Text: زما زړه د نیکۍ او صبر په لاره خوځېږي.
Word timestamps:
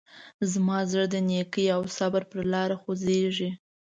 زما 0.51 0.77
زړه 0.91 1.05
د 1.09 1.15
نیکۍ 1.29 1.65
او 1.75 1.81
صبر 1.97 2.21
په 2.31 2.37
لاره 2.53 2.75
خوځېږي. 2.81 3.49